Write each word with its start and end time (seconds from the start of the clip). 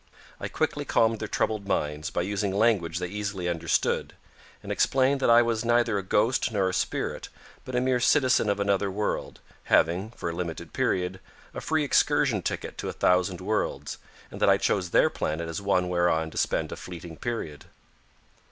I 0.39 0.47
quickly 0.47 0.83
calmed 0.83 1.19
their 1.19 1.27
troubled 1.27 1.67
minds 1.67 2.09
by 2.09 2.23
using 2.23 2.51
language 2.55 2.97
they 2.97 3.05
easily 3.09 3.47
understood, 3.47 4.15
and 4.63 4.71
explained 4.71 5.19
that 5.19 5.29
I 5.29 5.43
was 5.43 5.63
neither 5.63 5.99
a 5.99 6.01
ghost 6.01 6.51
nor 6.51 6.69
a 6.69 6.73
spirit, 6.73 7.29
but 7.65 7.75
a 7.75 7.81
mere 7.81 7.99
citizen 7.99 8.49
of 8.49 8.59
another 8.59 8.89
world, 8.89 9.41
having, 9.65 10.09
for 10.15 10.31
a 10.31 10.35
limited 10.35 10.73
period, 10.73 11.19
a 11.53 11.61
free 11.61 11.83
excursion 11.83 12.41
ticket 12.41 12.79
to 12.79 12.89
a 12.89 12.93
thousand 12.93 13.41
worlds, 13.41 13.99
and 14.31 14.41
that 14.41 14.49
I 14.49 14.57
chose 14.57 14.89
their 14.89 15.11
planet 15.11 15.47
as 15.47 15.61
one 15.61 15.87
whereon 15.87 16.31
to 16.31 16.37
spend 16.39 16.71
a 16.71 16.75
fleeting 16.75 17.17
period. 17.17 17.65